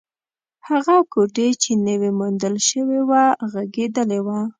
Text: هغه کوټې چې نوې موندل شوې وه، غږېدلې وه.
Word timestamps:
هغه 0.69 0.95
کوټې 1.13 1.49
چې 1.61 1.71
نوې 1.87 2.11
موندل 2.19 2.55
شوې 2.69 2.99
وه، 3.09 3.23
غږېدلې 3.51 4.19
وه. 4.25 4.39